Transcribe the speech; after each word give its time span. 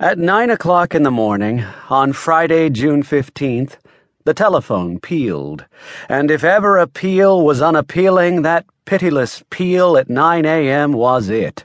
At 0.00 0.18
nine 0.18 0.50
o'clock 0.50 0.92
in 0.92 1.04
the 1.04 1.10
morning, 1.12 1.64
on 1.88 2.12
Friday, 2.12 2.68
June 2.68 3.04
15th, 3.04 3.76
the 4.24 4.34
telephone 4.34 4.98
pealed, 4.98 5.66
and 6.08 6.32
if 6.32 6.42
ever 6.42 6.78
a 6.78 6.88
peal 6.88 7.40
was 7.40 7.62
unappealing, 7.62 8.42
that 8.42 8.66
pitiless 8.86 9.44
peal 9.50 9.96
at 9.96 10.10
9 10.10 10.44
a.m. 10.46 10.94
was 10.94 11.28
it. 11.28 11.64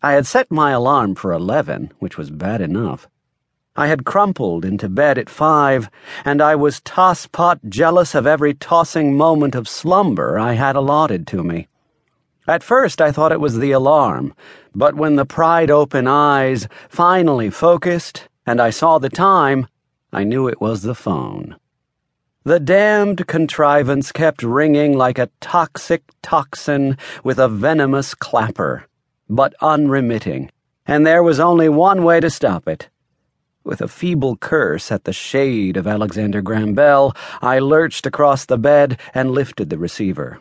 I 0.00 0.12
had 0.12 0.28
set 0.28 0.48
my 0.48 0.70
alarm 0.70 1.16
for 1.16 1.32
11, 1.32 1.90
which 1.98 2.16
was 2.16 2.30
bad 2.30 2.60
enough. 2.60 3.08
I 3.74 3.88
had 3.88 4.04
crumpled 4.04 4.64
into 4.64 4.88
bed 4.88 5.18
at 5.18 5.28
five, 5.28 5.90
and 6.24 6.40
I 6.40 6.54
was 6.54 6.80
tosspot 6.82 7.58
jealous 7.68 8.14
of 8.14 8.28
every 8.28 8.54
tossing 8.54 9.16
moment 9.16 9.56
of 9.56 9.66
slumber 9.66 10.38
I 10.38 10.52
had 10.52 10.76
allotted 10.76 11.26
to 11.26 11.42
me. 11.42 11.66
At 12.48 12.62
first 12.62 13.00
I 13.00 13.10
thought 13.10 13.32
it 13.32 13.40
was 13.40 13.58
the 13.58 13.72
alarm, 13.72 14.32
but 14.74 14.94
when 14.94 15.16
the 15.16 15.24
pried 15.24 15.70
open 15.70 16.06
eyes 16.06 16.68
finally 16.88 17.50
focused 17.50 18.28
and 18.46 18.60
I 18.60 18.70
saw 18.70 18.98
the 18.98 19.08
time, 19.08 19.66
I 20.12 20.22
knew 20.22 20.46
it 20.46 20.60
was 20.60 20.82
the 20.82 20.94
phone. 20.94 21.56
The 22.44 22.60
damned 22.60 23.26
contrivance 23.26 24.12
kept 24.12 24.44
ringing 24.44 24.96
like 24.96 25.18
a 25.18 25.30
toxic 25.40 26.04
toxin 26.22 26.96
with 27.24 27.40
a 27.40 27.48
venomous 27.48 28.14
clapper, 28.14 28.86
but 29.28 29.54
unremitting, 29.60 30.52
and 30.86 31.04
there 31.04 31.24
was 31.24 31.40
only 31.40 31.68
one 31.68 32.04
way 32.04 32.20
to 32.20 32.30
stop 32.30 32.68
it. 32.68 32.88
With 33.64 33.80
a 33.80 33.88
feeble 33.88 34.36
curse 34.36 34.92
at 34.92 35.02
the 35.02 35.12
shade 35.12 35.76
of 35.76 35.88
Alexander 35.88 36.40
Graham 36.40 36.74
Bell, 36.74 37.16
I 37.42 37.58
lurched 37.58 38.06
across 38.06 38.44
the 38.44 38.58
bed 38.58 39.00
and 39.12 39.32
lifted 39.32 39.68
the 39.68 39.78
receiver. 39.78 40.38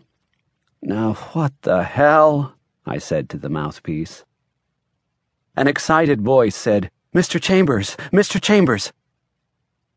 Now, 0.87 1.13
what 1.33 1.51
the 1.63 1.81
hell? 1.81 2.53
I 2.85 2.99
said 2.99 3.27
to 3.29 3.39
the 3.39 3.49
mouthpiece. 3.49 4.23
An 5.55 5.67
excited 5.67 6.21
voice 6.21 6.55
said, 6.55 6.91
Mr. 7.11 7.41
Chambers, 7.41 7.97
Mr. 8.13 8.39
Chambers. 8.39 8.93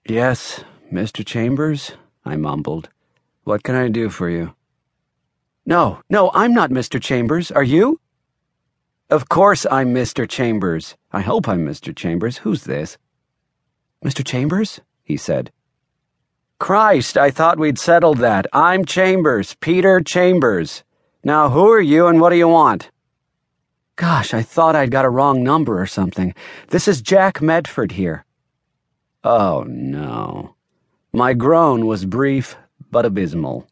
Yes, 0.08 0.64
Mr. 0.90 1.26
Chambers, 1.26 1.92
I 2.24 2.36
mumbled. 2.36 2.88
What 3.44 3.64
can 3.64 3.74
I 3.74 3.88
do 3.88 4.08
for 4.08 4.30
you? 4.30 4.54
No, 5.66 6.00
no, 6.08 6.30
I'm 6.32 6.54
not 6.54 6.70
Mr. 6.70 6.98
Chambers. 6.98 7.50
Are 7.50 7.62
you? 7.62 8.00
Of 9.10 9.28
course 9.28 9.66
I'm 9.70 9.94
Mr. 9.94 10.26
Chambers. 10.26 10.96
I 11.12 11.20
hope 11.20 11.48
I'm 11.48 11.66
Mr. 11.66 11.94
Chambers. 11.94 12.38
Who's 12.38 12.64
this? 12.64 12.96
Mr. 14.02 14.24
Chambers? 14.24 14.80
he 15.02 15.18
said. 15.18 15.52
Christ, 16.58 17.16
I 17.16 17.30
thought 17.30 17.58
we'd 17.58 17.78
settled 17.78 18.18
that. 18.18 18.46
I'm 18.52 18.84
Chambers, 18.84 19.54
Peter 19.60 20.00
Chambers. 20.00 20.82
Now, 21.22 21.50
who 21.50 21.70
are 21.70 21.80
you 21.80 22.08
and 22.08 22.20
what 22.20 22.30
do 22.30 22.36
you 22.36 22.48
want? 22.48 22.90
Gosh, 23.94 24.34
I 24.34 24.42
thought 24.42 24.74
I'd 24.74 24.90
got 24.90 25.04
a 25.04 25.10
wrong 25.10 25.44
number 25.44 25.80
or 25.80 25.86
something. 25.86 26.34
This 26.70 26.88
is 26.88 27.00
Jack 27.00 27.40
Medford 27.40 27.92
here. 27.92 28.24
Oh, 29.22 29.64
no. 29.68 30.56
My 31.12 31.32
groan 31.32 31.86
was 31.86 32.04
brief 32.04 32.56
but 32.90 33.06
abysmal. 33.06 33.68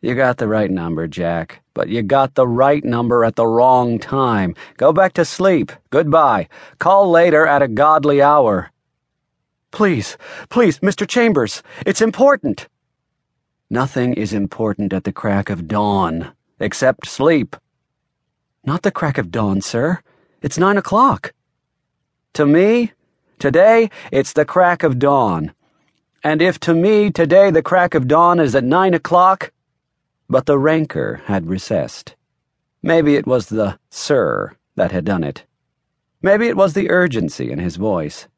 You 0.00 0.14
got 0.14 0.36
the 0.36 0.46
right 0.46 0.70
number, 0.70 1.08
Jack, 1.08 1.62
but 1.74 1.88
you 1.88 2.02
got 2.02 2.36
the 2.36 2.46
right 2.46 2.84
number 2.84 3.24
at 3.24 3.34
the 3.34 3.46
wrong 3.46 3.98
time. 3.98 4.54
Go 4.76 4.92
back 4.92 5.14
to 5.14 5.24
sleep. 5.24 5.72
Goodbye. 5.90 6.48
Call 6.78 7.10
later 7.10 7.44
at 7.44 7.62
a 7.62 7.68
godly 7.68 8.22
hour. 8.22 8.70
Please, 9.70 10.16
please, 10.48 10.78
Mr. 10.80 11.06
Chambers, 11.06 11.62
it's 11.84 12.00
important. 12.00 12.68
Nothing 13.70 14.14
is 14.14 14.32
important 14.32 14.92
at 14.92 15.04
the 15.04 15.12
crack 15.12 15.50
of 15.50 15.68
dawn, 15.68 16.32
except 16.58 17.06
sleep. 17.06 17.54
Not 18.64 18.82
the 18.82 18.90
crack 18.90 19.18
of 19.18 19.30
dawn, 19.30 19.60
sir. 19.60 20.00
It's 20.40 20.58
nine 20.58 20.78
o'clock. 20.78 21.32
To 22.34 22.46
me, 22.46 22.92
today, 23.38 23.90
it's 24.10 24.32
the 24.32 24.44
crack 24.44 24.82
of 24.82 24.98
dawn. 24.98 25.52
And 26.24 26.42
if 26.42 26.58
to 26.60 26.74
me 26.74 27.10
today 27.10 27.50
the 27.50 27.62
crack 27.62 27.94
of 27.94 28.08
dawn 28.08 28.40
is 28.40 28.54
at 28.54 28.64
nine 28.64 28.94
o'clock, 28.94 29.52
but 30.28 30.46
the 30.46 30.58
rancor 30.58 31.22
had 31.26 31.46
recessed. 31.46 32.16
Maybe 32.82 33.14
it 33.14 33.26
was 33.26 33.46
the 33.46 33.78
sir 33.90 34.56
that 34.76 34.92
had 34.92 35.04
done 35.04 35.24
it. 35.24 35.44
Maybe 36.22 36.48
it 36.48 36.56
was 36.56 36.74
the 36.74 36.90
urgency 36.90 37.50
in 37.50 37.58
his 37.58 37.76
voice. 37.76 38.28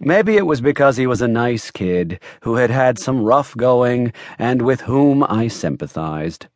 Maybe 0.00 0.36
it 0.36 0.46
was 0.46 0.60
because 0.60 0.96
he 0.96 1.06
was 1.06 1.20
a 1.20 1.28
nice 1.28 1.70
kid 1.70 2.20
who 2.42 2.54
had 2.54 2.70
had 2.70 2.98
some 2.98 3.22
rough 3.22 3.56
going 3.56 4.12
and 4.38 4.62
with 4.62 4.82
whom 4.82 5.24
I 5.24 5.48
sympathized. 5.48 6.46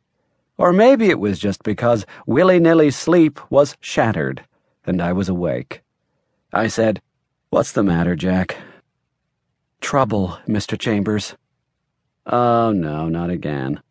Or 0.57 0.71
maybe 0.71 1.09
it 1.09 1.19
was 1.19 1.39
just 1.39 1.61
because 1.63 2.05
willy 2.25 2.59
nilly 2.59 2.89
sleep 2.91 3.39
was 3.51 3.75
shattered 3.81 4.45
and 4.85 5.01
I 5.01 5.11
was 5.11 5.27
awake. 5.27 5.81
I 6.53 6.67
said, 6.67 7.01
What's 7.49 7.71
the 7.71 7.83
matter, 7.83 8.15
Jack? 8.15 8.57
Trouble, 9.81 10.37
Mr. 10.47 10.79
Chambers. 10.79 11.35
Oh, 12.25 12.71
no, 12.71 13.09
not 13.09 13.29
again. 13.29 13.81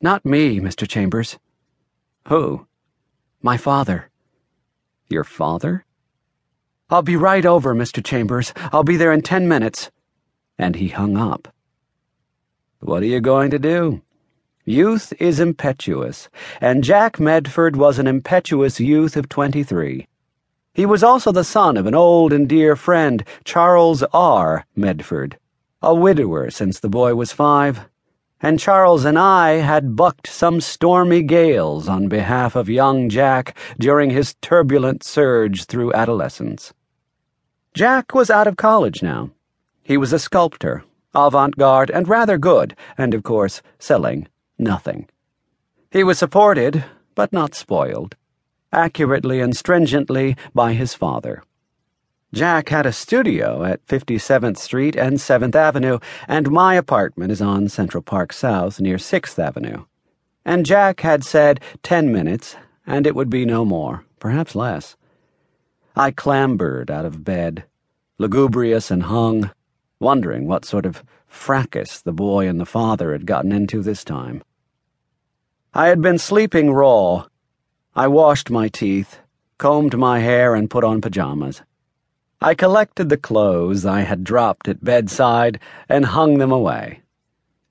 Not 0.00 0.24
me, 0.24 0.58
Mr. 0.58 0.88
Chambers. 0.88 1.38
Who? 2.28 2.66
My 3.40 3.56
father. 3.56 4.10
Your 5.08 5.24
father? 5.24 5.84
I'll 6.92 7.00
be 7.00 7.16
right 7.16 7.46
over, 7.46 7.74
Mr. 7.74 8.04
Chambers. 8.04 8.52
I'll 8.70 8.84
be 8.84 8.98
there 8.98 9.14
in 9.14 9.22
ten 9.22 9.48
minutes. 9.48 9.90
And 10.58 10.76
he 10.76 10.88
hung 10.88 11.16
up. 11.16 11.48
What 12.80 13.02
are 13.02 13.06
you 13.06 13.18
going 13.18 13.50
to 13.52 13.58
do? 13.58 14.02
Youth 14.66 15.14
is 15.18 15.40
impetuous, 15.40 16.28
and 16.60 16.84
Jack 16.84 17.18
Medford 17.18 17.76
was 17.76 17.98
an 17.98 18.06
impetuous 18.06 18.78
youth 18.78 19.16
of 19.16 19.30
twenty 19.30 19.62
three. 19.62 20.06
He 20.74 20.84
was 20.84 21.02
also 21.02 21.32
the 21.32 21.44
son 21.44 21.78
of 21.78 21.86
an 21.86 21.94
old 21.94 22.30
and 22.30 22.46
dear 22.46 22.76
friend, 22.76 23.24
Charles 23.42 24.02
R. 24.12 24.66
Medford, 24.76 25.38
a 25.80 25.94
widower 25.94 26.50
since 26.50 26.78
the 26.78 26.90
boy 26.90 27.14
was 27.14 27.32
five, 27.32 27.88
and 28.42 28.60
Charles 28.60 29.06
and 29.06 29.18
I 29.18 29.52
had 29.52 29.96
bucked 29.96 30.26
some 30.26 30.60
stormy 30.60 31.22
gales 31.22 31.88
on 31.88 32.08
behalf 32.08 32.54
of 32.54 32.68
young 32.68 33.08
Jack 33.08 33.56
during 33.78 34.10
his 34.10 34.34
turbulent 34.42 35.02
surge 35.02 35.64
through 35.64 35.94
adolescence. 35.94 36.74
Jack 37.74 38.14
was 38.14 38.28
out 38.28 38.46
of 38.46 38.58
college 38.58 39.02
now. 39.02 39.30
He 39.82 39.96
was 39.96 40.12
a 40.12 40.18
sculptor, 40.18 40.84
avant 41.14 41.56
garde, 41.56 41.90
and 41.90 42.06
rather 42.06 42.36
good, 42.36 42.76
and 42.98 43.14
of 43.14 43.22
course, 43.22 43.62
selling 43.78 44.28
nothing. 44.58 45.08
He 45.90 46.04
was 46.04 46.18
supported, 46.18 46.84
but 47.14 47.32
not 47.32 47.54
spoiled, 47.54 48.14
accurately 48.72 49.40
and 49.40 49.56
stringently 49.56 50.36
by 50.54 50.74
his 50.74 50.92
father. 50.92 51.42
Jack 52.34 52.68
had 52.68 52.84
a 52.84 52.92
studio 52.92 53.64
at 53.64 53.86
57th 53.86 54.58
Street 54.58 54.94
and 54.94 55.16
7th 55.16 55.54
Avenue, 55.54 55.98
and 56.28 56.50
my 56.50 56.74
apartment 56.74 57.32
is 57.32 57.40
on 57.40 57.70
Central 57.70 58.02
Park 58.02 58.34
South 58.34 58.80
near 58.80 58.98
6th 58.98 59.38
Avenue. 59.38 59.84
And 60.44 60.66
Jack 60.66 61.00
had 61.00 61.24
said 61.24 61.60
ten 61.82 62.12
minutes, 62.12 62.54
and 62.86 63.06
it 63.06 63.14
would 63.14 63.30
be 63.30 63.46
no 63.46 63.64
more, 63.64 64.04
perhaps 64.18 64.54
less. 64.54 64.94
I 65.94 66.10
clambered 66.10 66.90
out 66.90 67.04
of 67.04 67.22
bed, 67.22 67.64
lugubrious 68.18 68.90
and 68.90 69.02
hung, 69.02 69.50
wondering 70.00 70.46
what 70.46 70.64
sort 70.64 70.86
of 70.86 71.04
fracas 71.26 72.00
the 72.00 72.12
boy 72.12 72.48
and 72.48 72.58
the 72.58 72.66
father 72.66 73.12
had 73.12 73.26
gotten 73.26 73.52
into 73.52 73.82
this 73.82 74.02
time. 74.02 74.42
I 75.74 75.88
had 75.88 76.00
been 76.00 76.18
sleeping 76.18 76.70
raw. 76.70 77.26
I 77.94 78.08
washed 78.08 78.50
my 78.50 78.68
teeth, 78.68 79.18
combed 79.58 79.96
my 79.98 80.20
hair, 80.20 80.54
and 80.54 80.70
put 80.70 80.82
on 80.82 81.00
pajamas. 81.00 81.62
I 82.40 82.54
collected 82.54 83.08
the 83.08 83.16
clothes 83.16 83.86
I 83.86 84.00
had 84.00 84.24
dropped 84.24 84.68
at 84.68 84.82
bedside 84.82 85.60
and 85.88 86.06
hung 86.06 86.38
them 86.38 86.52
away. 86.52 87.02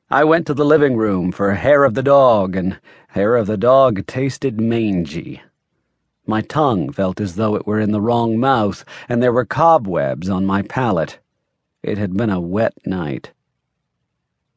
I 0.10 0.24
went 0.24 0.46
to 0.48 0.54
the 0.54 0.66
living 0.66 0.96
room 0.96 1.32
for 1.32 1.54
hair 1.56 1.84
of 1.84 1.94
the 1.94 2.04
dog, 2.04 2.56
and 2.56 2.80
hair 3.10 3.36
of 3.36 3.48
the 3.48 3.58
dog 3.58 4.06
tasted 4.06 4.62
mangy. 4.62 5.42
My 6.28 6.42
tongue 6.42 6.92
felt 6.92 7.20
as 7.20 7.36
though 7.36 7.56
it 7.56 7.66
were 7.66 7.80
in 7.80 7.92
the 7.92 8.02
wrong 8.02 8.40
mouth, 8.40 8.86
and 9.10 9.22
there 9.22 9.34
were 9.34 9.46
cobwebs 9.46 10.30
on 10.30 10.46
my 10.46 10.62
palate. 10.62 11.20
It 11.82 11.98
had 11.98 12.16
been 12.16 12.30
a 12.30 12.40
wet 12.40 12.74
night. 12.86 13.32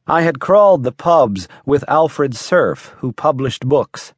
I 0.07 0.21
had 0.21 0.39
crawled 0.39 0.83
the 0.83 0.91
pubs 0.91 1.47
with 1.65 1.83
Alfred 1.87 2.35
Cerf, 2.35 2.93
who 2.99 3.11
published 3.11 3.67
books. 3.67 4.13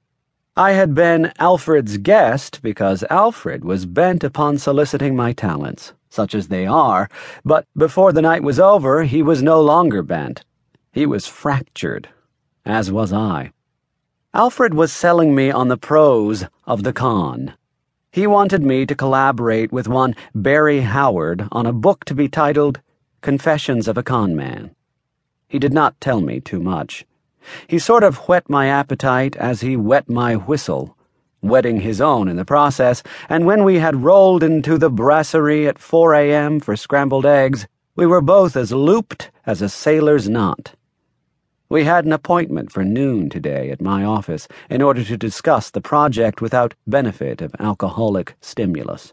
I 0.58 0.72
had 0.72 0.94
been 0.94 1.32
Alfred's 1.40 1.98
guest 1.98 2.62
because 2.62 3.06
Alfred 3.10 3.64
was 3.64 3.86
bent 3.86 4.24
upon 4.24 4.58
soliciting 4.58 5.16
my 5.16 5.32
talents, 5.32 5.94
such 6.10 6.36
as 6.36 6.50
they 6.50 6.66
are, 6.66 7.08
but 7.46 7.66
before 7.78 8.12
the 8.12 8.22
night 8.22 8.44
was 8.44 8.60
over, 8.60 9.04
he 9.04 9.22
was 9.22 9.42
no 9.42 9.62
longer 9.62 10.04
bent. 10.04 10.44
He 10.92 11.06
was 11.06 11.28
fractured, 11.28 12.10
as 12.66 12.92
was 12.92 13.14
I. 13.14 13.54
Alfred 14.38 14.76
was 14.76 14.94
selling 14.94 15.34
me 15.34 15.50
on 15.50 15.68
the 15.68 15.78
pros 15.78 16.46
of 16.68 16.84
the 16.84 16.94
con. 16.94 17.56
He 18.12 18.28
wanted 18.28 18.62
me 18.62 18.86
to 18.86 18.94
collaborate 18.94 19.72
with 19.72 19.88
one 19.88 20.16
Barry 20.36 20.82
Howard 20.82 21.48
on 21.52 21.66
a 21.66 21.74
book 21.74 22.06
to 22.06 22.14
be 22.14 22.30
titled 22.30 22.80
Confessions 23.22 23.88
of 23.88 23.98
a 23.98 24.04
Con 24.04 24.36
Man. 24.36 24.76
He 25.48 25.58
did 25.58 25.74
not 25.74 26.00
tell 26.00 26.22
me 26.22 26.40
too 26.40 26.60
much. 26.60 27.04
He 27.66 27.80
sort 27.80 28.04
of 28.04 28.28
whet 28.28 28.48
my 28.48 28.68
appetite 28.68 29.36
as 29.38 29.62
he 29.62 29.76
wet 29.76 30.08
my 30.08 30.36
whistle, 30.36 30.96
wetting 31.42 31.80
his 31.80 32.00
own 32.00 32.28
in 32.28 32.36
the 32.36 32.46
process, 32.46 33.02
and 33.28 33.48
when 33.48 33.64
we 33.64 33.80
had 33.80 34.04
rolled 34.04 34.44
into 34.44 34.78
the 34.78 34.92
brasserie 34.92 35.68
at 35.68 35.80
4 35.80 36.14
a.m. 36.14 36.60
for 36.60 36.76
scrambled 36.76 37.26
eggs, 37.26 37.66
we 37.96 38.06
were 38.06 38.22
both 38.22 38.56
as 38.56 38.72
looped 38.72 39.32
as 39.48 39.64
a 39.64 39.68
sailor's 39.68 40.30
knot. 40.30 40.76
We 41.70 41.84
had 41.84 42.06
an 42.06 42.14
appointment 42.14 42.72
for 42.72 42.86
noon 42.86 43.30
today 43.30 43.72
at 43.72 43.82
my 43.82 44.06
office 44.06 44.48
in 44.70 44.82
order 44.82 45.04
to 45.04 45.18
discuss 45.18 45.70
the 45.70 45.82
project 45.82 46.42
without 46.42 46.76
benefit 46.88 47.42
of 47.42 47.54
alcoholic 47.60 48.36
stimulus. 48.40 49.12